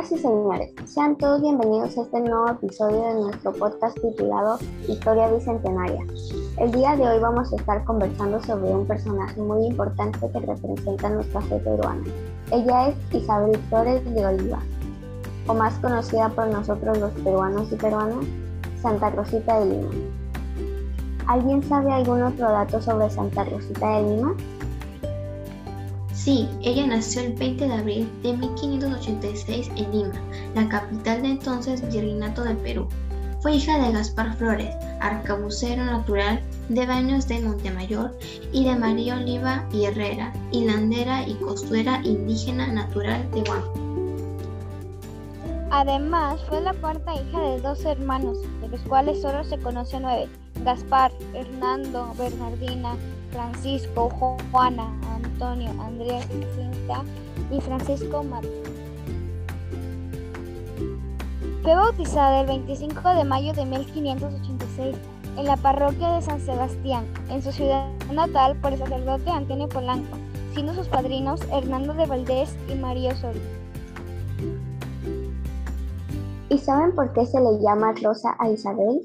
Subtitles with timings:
[0.00, 5.30] Señoras y señores, sean todos bienvenidos a este nuevo episodio de nuestro podcast titulado Historia
[5.30, 6.06] Bicentenaria.
[6.58, 11.10] El día de hoy vamos a estar conversando sobre un personaje muy importante que representa
[11.10, 12.02] nuestra fe peruana.
[12.50, 14.60] Ella es Isabel Flores de Oliva,
[15.46, 18.24] o más conocida por nosotros los peruanos y peruanas,
[18.80, 19.90] Santa Rosita de Lima.
[21.26, 24.34] ¿Alguien sabe algún otro dato sobre Santa Rosita de Lima?
[26.22, 30.12] Sí, ella nació el 20 de abril de 1586 en Lima,
[30.54, 32.88] la capital de entonces Virreinato del Perú.
[33.40, 34.68] Fue hija de Gaspar Flores,
[35.00, 38.14] arcabucero natural de Baños de Montemayor,
[38.52, 43.72] y de María Oliva y Herrera, hilandera y costurera indígena natural de Huanco.
[45.70, 50.28] Además, fue la cuarta hija de dos hermanos, de los cuales solo se conoce nueve,
[50.64, 52.94] Gaspar, Hernando, Bernardina,
[53.32, 54.10] Francisco,
[54.50, 54.92] Juana,
[55.40, 57.02] Antonio, Andrés, Cinta
[57.50, 58.50] y Francisco Martín.
[61.62, 64.96] Fue bautizada el 25 de mayo de 1586
[65.38, 70.18] en la parroquia de San Sebastián, en su ciudad natal, por el sacerdote Antonio Polanco,
[70.52, 73.40] siendo sus padrinos Hernando de Valdés y María Osorio.
[76.50, 79.00] ¿Y saben por qué se le llama Rosa a Isabel?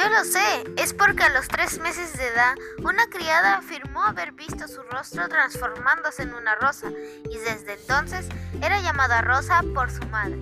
[0.00, 4.32] Yo lo sé, es porque a los tres meses de edad una criada afirmó haber
[4.32, 6.90] visto su rostro transformándose en una rosa
[7.30, 8.26] y desde entonces
[8.62, 10.38] era llamada Rosa por su madre.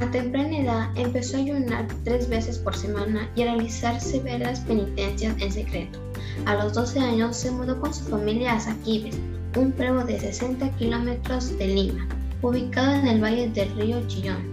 [0.00, 5.40] A temprana edad empezó a ayunar tres veces por semana y a realizar severas penitencias
[5.40, 6.00] en secreto.
[6.46, 9.14] A los 12 años se mudó con su familia a Saquibes,
[9.54, 12.08] un pueblo de 60 kilómetros de Lima,
[12.40, 14.51] ubicado en el valle del río Chillón.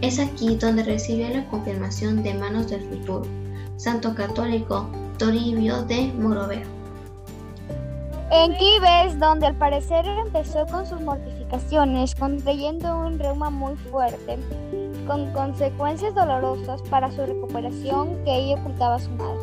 [0.00, 3.22] Es aquí donde recibió la confirmación de manos del futuro
[3.76, 6.68] santo católico Toribio de Morovero.
[8.30, 14.38] En Quibes, donde al parecer empezó con sus mortificaciones, contrayendo un reuma muy fuerte,
[15.08, 19.40] con consecuencias dolorosas para su recuperación que ella ocultaba a su madre.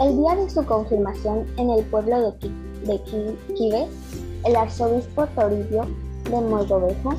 [0.00, 2.50] El día de su confirmación en el pueblo de,
[2.86, 3.02] de
[3.56, 5.86] Quibes, el arzobispo Toribio
[6.24, 7.14] de Mogrovejo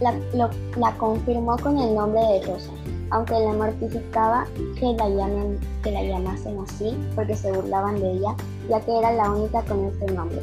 [0.00, 2.72] la, confirmó con el nombre de Rosa,
[3.10, 4.46] aunque le mortificaba
[4.78, 5.06] que la,
[5.82, 8.34] que la llamasen así porque se burlaban de ella,
[8.68, 10.40] ya que era la única con este nombre.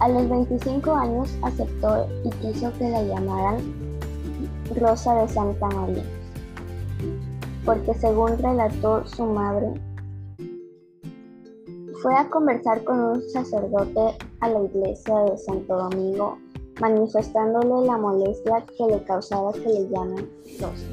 [0.00, 3.58] A los 25 años aceptó y quiso que la llamaran
[4.80, 6.02] Rosa de Santa María,
[7.64, 9.68] porque según relató su madre,
[12.02, 16.36] fue a conversar con un sacerdote a la iglesia de Santo Domingo,
[16.80, 20.28] manifestándole la molestia que le causaba que le llamen
[20.60, 20.86] Rosa.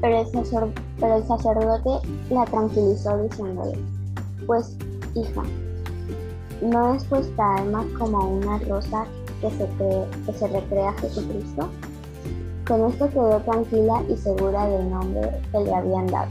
[0.00, 3.78] Pero el, sacerdote la tranquilizó diciéndole,
[4.46, 4.76] pues
[5.14, 5.42] hija,
[6.62, 9.06] ¿no es vuestra alma como una rosa
[9.40, 9.68] que se,
[10.26, 11.68] que se recrea Jesucristo?
[12.68, 16.30] Con esto quedó tranquila y segura del nombre que le habían dado.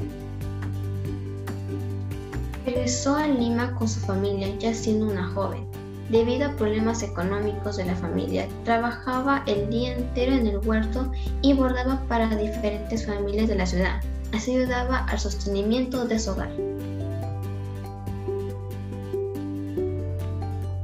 [2.65, 5.74] Regresó a Lima con su familia ya siendo una joven.
[6.09, 11.11] Debido a problemas económicos de la familia, trabajaba el día entero en el huerto
[11.41, 14.01] y bordaba para diferentes familias de la ciudad.
[14.31, 16.51] Así ayudaba al sostenimiento de su hogar.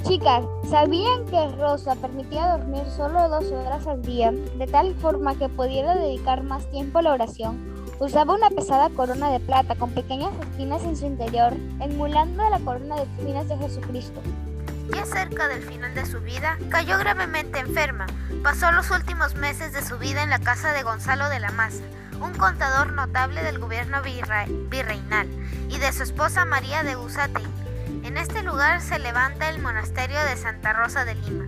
[0.07, 5.49] Chicas, ¿sabían que Rosa permitía dormir solo dos horas al día, de tal forma que
[5.49, 7.71] pudiera dedicar más tiempo a la oración?
[7.99, 12.95] Usaba una pesada corona de plata con pequeñas espinas en su interior, emulando la corona
[12.95, 14.19] de espinas de Jesucristo.
[14.93, 18.07] Ya cerca del final de su vida, cayó gravemente enferma.
[18.43, 21.83] Pasó los últimos meses de su vida en la casa de Gonzalo de la Maza,
[22.21, 25.27] un contador notable del gobierno virreinal,
[25.69, 27.41] y de su esposa María de Usate.
[28.03, 31.47] En este lugar se levanta el monasterio de Santa Rosa de Lima.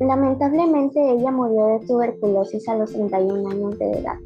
[0.00, 4.16] Lamentablemente ella murió de tuberculosis a los 31 años de edad,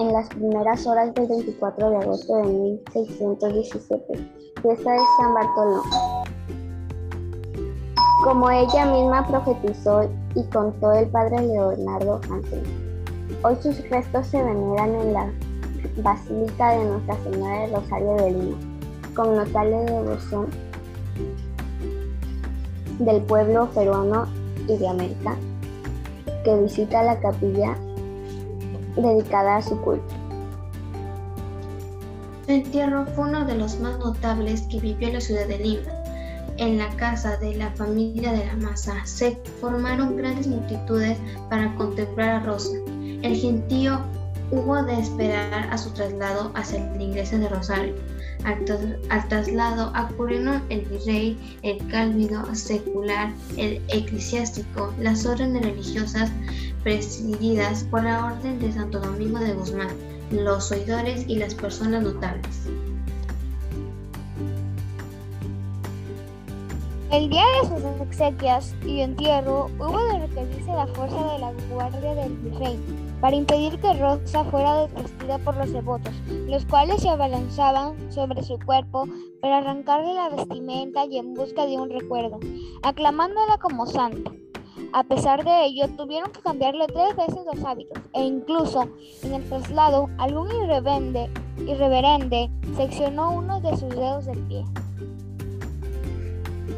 [0.00, 5.90] en las primeras horas del 24 de agosto de 1617, fiesta de San Bartolomé.
[8.24, 12.62] Como ella misma profetizó y contó el padre Leonardo Hansen,
[13.42, 15.30] hoy sus restos se veneran en la
[16.02, 18.56] Basílica de Nuestra Señora de Rosario de Lima,
[19.14, 20.46] con notable devoción
[22.98, 24.26] del pueblo peruano
[24.66, 25.36] y de América,
[26.44, 27.76] que visita la capilla
[28.96, 30.17] dedicada a su culto.
[32.48, 35.92] Su entierro fue uno de los más notables que vivió la ciudad de Lima.
[36.56, 41.18] En la casa de la familia de la Maza se formaron grandes multitudes
[41.50, 42.74] para contemplar a Rosa.
[43.20, 44.00] El gentío
[44.50, 47.94] hubo de esperar a su traslado hacia la iglesia de Rosario.
[48.44, 56.32] Al, traslado acudieron el virrey, el cálvido secular, el eclesiástico, las órdenes religiosas
[56.82, 59.90] presididas por la orden de Santo Domingo de Guzmán,
[60.30, 62.68] los oidores y las personas notables.
[67.10, 72.14] El día de sus exequias y entierro hubo de requerirse la fuerza de la guardia
[72.14, 72.78] del virrey
[73.22, 76.12] para impedir que Rosa fuera desvestida por los devotos,
[76.46, 79.08] los cuales se abalanzaban sobre su cuerpo
[79.40, 82.40] para arrancarle la vestimenta y en busca de un recuerdo,
[82.82, 84.30] aclamándola como santa.
[84.92, 88.88] A pesar de ello, tuvieron que cambiarle tres veces los hábitos e incluso
[89.22, 90.50] en el traslado algún
[91.66, 94.64] irreverente, seccionó uno de sus dedos del pie.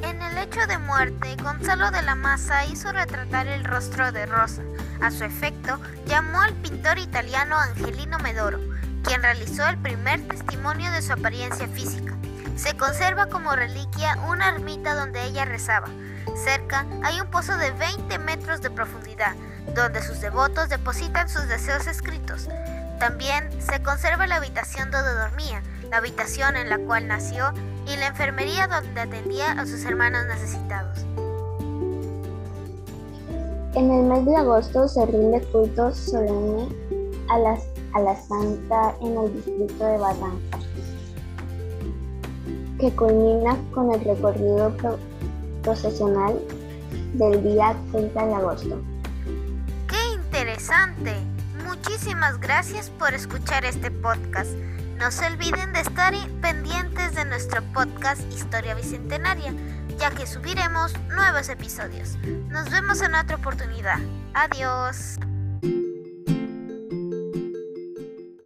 [0.02, 4.62] En el hecho de muerte, Gonzalo de la Maza hizo retratar el rostro de Rosa.
[5.00, 8.58] A su efecto, llamó al pintor italiano Angelino Medoro,
[9.04, 12.16] quien realizó el primer testimonio de su apariencia física.
[12.60, 15.88] Se conserva como reliquia una ermita donde ella rezaba.
[16.44, 19.34] Cerca hay un pozo de 20 metros de profundidad,
[19.74, 22.50] donde sus devotos depositan sus deseos escritos.
[22.98, 27.50] También se conserva la habitación donde dormía, la habitación en la cual nació
[27.86, 30.98] y la enfermería donde atendía a sus hermanos necesitados.
[33.74, 36.68] En el mes de agosto se rinde culto solemne
[37.30, 37.36] a
[37.92, 40.59] a la santa en el distrito de Barranca,
[42.80, 44.74] que culmina con el recorrido
[45.62, 46.40] procesional
[47.14, 48.80] del día 30 de agosto.
[49.86, 51.14] ¡Qué interesante!
[51.66, 54.50] Muchísimas gracias por escuchar este podcast.
[54.98, 59.54] No se olviden de estar pendientes de nuestro podcast Historia Bicentenaria,
[59.98, 62.16] ya que subiremos nuevos episodios.
[62.48, 63.98] Nos vemos en otra oportunidad.
[64.34, 65.18] Adiós.